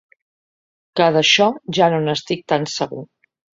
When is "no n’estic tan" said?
1.97-2.69